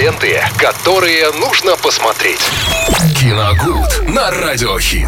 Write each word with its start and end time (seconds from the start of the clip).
Ленты, 0.00 0.40
которые 0.56 1.30
нужно 1.32 1.76
посмотреть. 1.76 2.40
Киногуд 3.18 4.08
на 4.08 4.30
Радиохит. 4.30 5.06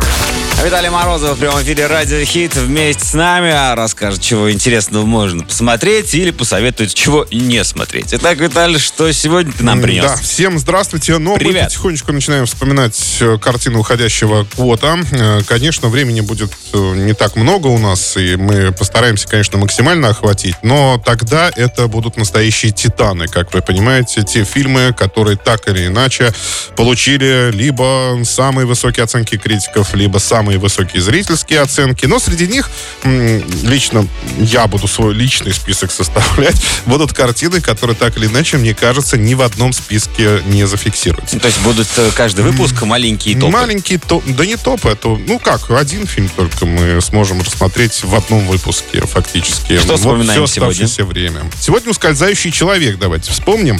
Виталий 0.63 0.91
Морозов 0.91 1.37
в 1.37 1.41
прямом 1.41 1.63
эфире 1.63 1.87
Радио 1.87 2.23
Хит 2.25 2.55
вместе 2.55 3.05
с 3.05 3.15
нами 3.15 3.51
а 3.51 3.75
расскажет, 3.75 4.21
чего 4.21 4.53
интересного 4.53 5.05
можно 5.05 5.45
посмотреть 5.45 6.15
или 6.15 6.31
посоветует, 6.31 6.95
чего 6.95 7.27
не 7.33 7.65
смотреть. 7.65 8.13
Итак, 8.13 8.39
Виталий, 8.39 8.79
что 8.79 9.11
сегодня 9.13 9.53
ты 9.53 9.65
нам 9.65 9.81
принес? 9.81 10.05
Да, 10.05 10.17
всем 10.17 10.59
здравствуйте. 10.59 11.17
Но 11.19 11.37
Привет. 11.37 11.55
мы 11.55 11.65
потихонечку 11.65 12.13
начинаем 12.13 12.47
вспоминать 12.47 13.17
э, 13.21 13.39
картину 13.39 13.81
уходящего 13.81 14.47
года. 14.57 14.99
Э, 15.11 15.41
Конечно, 15.47 15.89
времени 15.89 16.21
будет 16.21 16.53
э, 16.75 16.77
не 16.97 17.15
так 17.15 17.35
много 17.35 17.69
у 17.69 17.79
нас, 17.79 18.17
и 18.17 18.37
мы 18.37 18.73
постараемся, 18.73 19.27
конечно, 19.27 19.59
максимально 19.59 20.11
охватить, 20.11 20.57
но 20.63 21.03
тогда 21.05 21.51
это 21.57 21.89
будут 21.89 22.17
настоящие 22.19 22.73
титаны, 22.73 23.27
как 23.27 23.53
вы 23.53 23.63
понимаете, 23.63 24.23
те 24.23 24.45
фильмы, 24.45 24.82
которые 24.97 25.37
так 25.37 25.69
или 25.69 25.87
иначе 25.87 26.33
получили 26.77 27.51
либо 27.53 28.21
самые 28.25 28.67
высокие 28.67 29.05
оценки 29.05 29.37
критиков, 29.37 29.95
либо 29.95 30.19
самые 30.19 30.59
высокие 30.59 31.01
зрительские 31.01 31.61
оценки, 31.61 32.07
но 32.07 32.19
среди 32.19 32.49
них 32.49 32.71
лично 33.05 34.07
я 34.39 34.67
буду 34.67 34.89
свой 34.89 35.15
личный 35.15 35.55
список 35.55 35.91
составлять, 35.93 36.57
будут 36.87 37.13
картины, 37.13 37.61
которые 37.61 37.97
так 37.97 38.17
или 38.17 38.27
иначе, 38.27 38.57
мне 38.57 38.75
кажется, 38.75 39.17
ни 39.17 39.35
в 39.35 39.43
одном 39.43 39.73
списке 39.73 40.41
не 40.47 40.67
зафиксируются. 40.67 41.37
Ну, 41.37 41.41
То 41.41 41.47
есть 41.49 41.61
будут 41.61 41.89
э, 41.97 42.11
каждый 42.15 42.45
выпуск 42.45 42.83
маленькие 42.83 43.37
топы. 43.37 43.53
Маленький 43.53 43.99
топ, 43.99 44.25
да 44.27 44.47
не 44.47 44.57
топ, 44.57 44.85
это, 44.87 45.09
ну 45.09 45.39
как, 45.39 45.71
один 45.71 46.07
фильм 46.07 46.29
только 46.35 46.67
мы 46.67 47.01
сможем 47.01 47.41
рассмотреть 47.41 48.03
в 48.03 48.15
одном 48.15 48.47
выпуске 48.47 49.01
фактически. 49.07 49.79
Что 49.79 49.97
вспоминаем 49.97 50.47
все 50.47 50.63
оставшееся 50.63 51.05
время. 51.05 51.51
Сегодня 51.61 51.91
«Ускользающий 51.91 52.51
человек», 52.51 52.99
давайте 52.99 53.31
вспомним. 53.31 53.79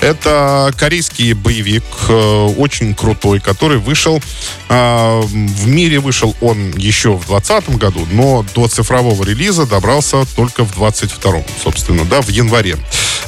Это 0.00 0.41
корейский 0.76 1.32
боевик, 1.32 1.84
э, 2.08 2.54
очень 2.56 2.94
крутой, 2.94 3.40
который 3.40 3.78
вышел, 3.78 4.20
э, 4.68 5.20
в 5.20 5.66
мире 5.66 6.00
вышел 6.00 6.34
он 6.40 6.70
еще 6.76 7.10
в 7.16 7.26
2020 7.26 7.76
году, 7.78 8.06
но 8.12 8.44
до 8.54 8.68
цифрового 8.68 9.24
релиза 9.24 9.66
добрался 9.66 10.24
только 10.36 10.64
в 10.64 10.72
22 10.74 11.42
собственно, 11.62 12.04
да, 12.04 12.20
в 12.20 12.28
январе. 12.28 12.76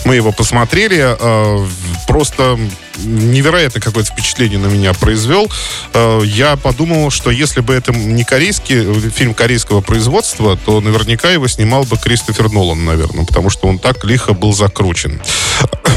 Мы 0.04 0.16
его 0.16 0.32
посмотрели, 0.32 1.16
э, 1.18 1.66
просто 2.06 2.58
невероятно 2.98 3.80
какое-то 3.80 4.12
впечатление 4.12 4.58
на 4.58 4.66
меня 4.66 4.92
произвел. 4.92 5.50
Э, 5.92 6.20
Я 6.24 6.56
подумал, 6.56 7.10
что 7.10 7.30
если 7.30 7.60
бы 7.60 7.74
это 7.74 7.92
не 7.92 8.24
корейский, 8.24 8.76
э, 8.76 9.10
фильм 9.10 9.34
корейского 9.34 9.80
производства, 9.80 10.56
то 10.56 10.80
наверняка 10.80 11.30
его 11.30 11.48
снимал 11.48 11.84
бы 11.84 11.96
Кристофер 11.96 12.50
Нолан, 12.50 12.84
наверное, 12.84 13.24
потому 13.24 13.50
что 13.50 13.66
он 13.66 13.78
так 13.78 14.04
лихо 14.04 14.34
был 14.34 14.52
закручен. 14.52 15.20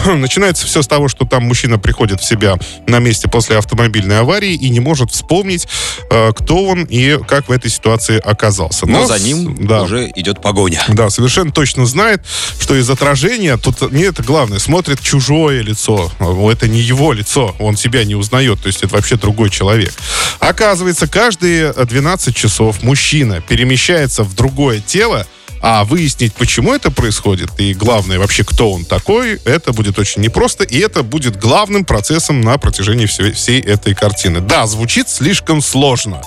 Начинается 0.16 0.66
все 0.68 0.82
с 0.82 0.88
того, 0.88 1.08
что 1.08 1.26
там 1.26 1.44
мужчина 1.44 1.78
приходит 1.80 2.22
в 2.22 2.26
себя 2.26 2.58
на 2.88 3.00
месте 3.00 3.28
после 3.28 3.58
автомобильной 3.58 4.20
аварии 4.20 4.54
и 4.54 4.70
не 4.70 4.80
может 4.80 5.12
вспомнить, 5.12 5.68
э, 6.10 6.32
кто 6.36 6.66
он 6.66 6.84
и 6.84 7.18
как 7.28 7.50
в 7.50 7.52
этой 7.52 7.70
ситуации 7.70 8.18
оказался. 8.18 8.86
Но 8.88 9.06
с- 9.06 9.08
за 9.10 9.20
ним 9.20 9.66
да, 9.68 9.84
уже 9.84 10.12
идет 10.16 10.42
погоня. 10.42 10.84
да, 10.88 11.10
совершенно 11.10 11.52
точно 11.52 11.86
знает, 11.86 12.22
что 12.60 12.76
из 12.76 12.90
отражения, 12.90 13.58
тут 13.58 13.92
не 13.92 14.04
это 14.04 14.24
главное, 14.24 14.60
смотрит 14.60 15.02
чужое 15.02 15.62
лицо. 15.62 16.12
Это 16.52 16.68
не 16.68 16.80
его 16.80 17.14
лицо, 17.14 17.56
он 17.60 17.78
себя 17.78 18.04
не 18.04 18.16
узнает, 18.16 18.62
то 18.62 18.68
есть 18.68 18.84
это 18.84 18.96
вообще 18.96 19.16
другой 19.18 19.50
человек. 19.50 19.94
Оказывается, 20.40 21.08
каждые 21.08 21.74
12 21.74 22.36
часов 22.36 22.84
мужчина 22.84 23.42
перемещается 23.42 24.24
в 24.24 24.34
другое 24.36 24.80
тело, 24.80 25.26
а 25.62 25.84
выяснить, 25.84 26.34
почему 26.34 26.74
это 26.74 26.92
происходит, 26.92 27.50
и 27.58 27.74
главное, 27.74 28.20
вообще, 28.20 28.44
кто 28.44 28.72
он 28.72 28.86
такой, 28.86 29.40
это 29.46 29.74
будет 29.74 30.00
очень 30.00 30.22
непросто, 30.22 30.64
и 30.64 30.78
это 30.80 31.04
будет 31.04 31.38
главным 31.38 31.86
процессом 31.86 32.42
на 32.42 32.58
протяжении 32.58 33.06
всей, 33.06 33.32
всей 33.32 33.62
этой 33.62 33.94
картины. 33.96 34.40
Да, 34.42 34.68
звучит 34.68 35.10
слишком 35.10 35.62
сложно. 35.62 36.22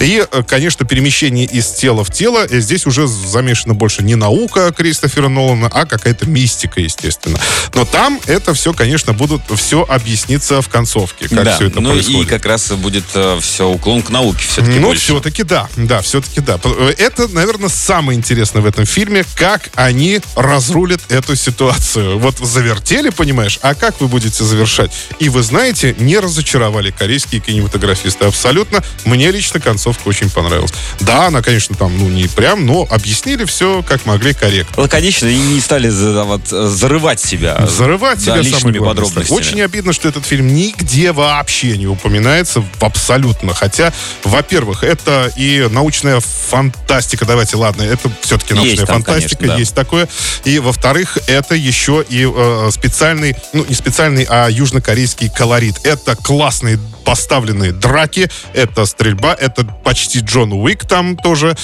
И, 0.00 0.24
э, 0.30 0.42
конечно, 0.46 0.84
перемещение 0.86 1.44
из 1.46 1.68
тела 1.70 2.04
в 2.04 2.10
тело, 2.10 2.46
э, 2.48 2.60
здесь 2.60 2.86
уже 2.86 3.06
замешана 3.06 3.74
больше 3.74 4.02
не 4.02 4.14
наука 4.14 4.72
Кристофера 4.76 5.28
Нолана, 5.28 5.68
а 5.72 5.86
какая-то 5.86 6.26
мистика, 6.28 6.80
естественно. 6.80 7.38
Но 7.74 7.84
там 7.84 8.20
это 8.26 8.54
все, 8.54 8.72
конечно, 8.72 9.12
будут 9.12 9.42
все 9.56 9.82
объясниться 9.88 10.60
в 10.62 10.68
концовке, 10.68 11.28
как 11.28 11.44
да, 11.44 11.54
все 11.56 11.66
это 11.66 11.80
ну 11.80 11.92
происходит. 11.92 12.22
и 12.22 12.26
как 12.26 12.44
раз 12.46 12.70
будет 12.72 13.04
все 13.40 13.68
уклон 13.68 14.02
к 14.02 14.10
науке 14.10 14.44
все-таки 14.46 14.78
Ну, 14.78 14.86
больше. 14.88 15.02
все-таки 15.04 15.42
да, 15.42 15.68
да, 15.76 16.00
все-таки 16.02 16.40
да. 16.40 16.58
П- 16.58 16.94
Это, 16.98 17.28
наверное, 17.28 17.68
самое 17.68 18.18
интересное 18.18 18.62
в 18.62 18.66
этом 18.66 18.86
фильме, 18.86 19.24
как 19.36 19.70
они 19.74 20.20
разрулят 20.34 21.00
эту 21.10 21.36
ситуацию. 21.36 22.18
Вот 22.18 22.38
завертели, 22.38 23.10
понимаешь, 23.10 23.58
а 23.62 23.74
как 23.74 24.00
вы 24.00 24.08
будете 24.08 24.42
завершать? 24.44 24.92
И 25.18 25.28
вы 25.28 25.42
знаете, 25.42 25.94
не 25.98 26.18
разочаровали 26.18 26.90
корейские 26.90 27.40
кинематографисты 27.40 28.24
абсолютно. 28.24 28.82
Мне 29.04 29.30
лично 29.30 29.60
концовка 29.60 29.81
очень 30.04 30.30
понравилась. 30.30 30.72
Да, 31.00 31.26
она, 31.26 31.42
конечно, 31.42 31.74
там, 31.76 31.96
ну, 31.98 32.08
не 32.08 32.28
прям, 32.28 32.66
но 32.66 32.86
объяснили 32.90 33.44
все, 33.44 33.82
как 33.82 34.06
могли 34.06 34.34
корректно. 34.34 34.82
Лаконично 34.82 35.26
и 35.26 35.36
не 35.36 35.60
стали 35.60 35.88
вот, 36.22 36.46
зарывать 36.48 37.20
себя. 37.20 37.58
Взрывать 37.60 38.18
да, 38.18 38.24
себя 38.24 38.36
лишними 38.36 38.58
самое 38.58 38.78
главное. 38.78 39.04
подробностями. 39.04 39.38
Очень 39.38 39.62
обидно, 39.62 39.92
что 39.92 40.08
этот 40.08 40.26
фильм 40.26 40.48
нигде 40.54 41.12
вообще 41.12 41.76
не 41.76 41.86
упоминается 41.86 42.64
абсолютно. 42.80 43.54
Хотя, 43.54 43.92
во-первых, 44.24 44.84
это 44.84 45.32
и 45.36 45.68
научная 45.70 46.20
фантастика. 46.20 47.24
Давайте, 47.24 47.56
ладно, 47.56 47.82
это 47.82 48.10
все-таки 48.20 48.54
научная 48.54 48.76
Есть 48.76 48.86
там, 48.86 49.02
фантастика, 49.02 49.36
конечно, 49.36 49.54
да. 49.54 49.60
есть 49.60 49.74
такое. 49.74 50.08
И, 50.44 50.58
во-вторых, 50.58 51.18
это 51.26 51.54
еще 51.54 52.04
и 52.08 52.28
э, 52.32 52.70
специальный, 52.72 53.36
ну, 53.52 53.64
не 53.68 53.74
специальный, 53.74 54.26
а 54.28 54.48
южнокорейский 54.48 55.30
колорит. 55.30 55.76
Это 55.84 56.16
классные 56.16 56.78
поставленные 57.04 57.72
драки, 57.72 58.28
это 58.54 58.86
стрельба, 58.86 59.34
это 59.34 59.64
почти 59.64 60.20
Джон 60.20 60.52
Уик 60.52 60.86
там 60.86 61.16
тоже. 61.16 61.56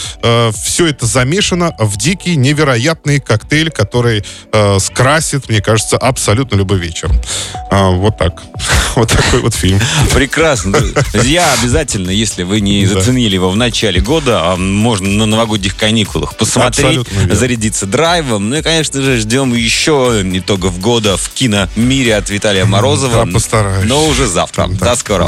все 0.53 0.87
это 0.87 1.07
замешано 1.07 1.75
в 1.79 1.97
дикий, 1.97 2.37
невероятный 2.37 3.21
коктейль, 3.21 3.71
который 3.71 4.25
э, 4.53 4.79
скрасит, 4.79 5.49
мне 5.49 5.61
кажется, 5.61 5.97
абсолютно 5.97 6.57
любой 6.57 6.79
вечер. 6.79 7.11
А, 7.71 7.91
вот 7.91 8.19
так. 8.19 8.43
Вот 8.97 9.11
такой 9.13 9.41
вот 9.41 9.55
фильм. 9.55 9.81
Прекрасно. 10.13 10.81
Друзья, 11.13 11.55
обязательно, 11.61 12.11
если 12.11 12.43
вы 12.43 12.61
не 12.61 12.85
заценили 12.85 13.35
его 13.35 13.49
в 13.49 13.55
начале 13.55 14.01
года, 14.01 14.41
а 14.53 14.57
можно 14.57 15.09
на 15.09 15.27
новогодних 15.27 15.77
каникулах 15.77 16.37
посмотреть, 16.37 17.07
зарядиться 17.31 17.87
драйвом. 17.87 18.49
Ну 18.51 18.57
и, 18.57 18.63
конечно 18.63 19.01
же, 19.01 19.19
ждем 19.19 19.55
еще 19.55 20.21
итогов 20.25 20.81
года 20.81 21.17
в 21.17 21.29
киномире 21.29 22.17
от 22.17 22.29
Виталия 22.31 22.65
Морозова. 22.65 23.25
Да, 23.25 23.33
постараюсь. 23.33 23.89
Но 23.89 24.05
уже 24.07 24.27
завтра. 24.27 24.67
До 24.67 24.97
скорого. 24.97 25.28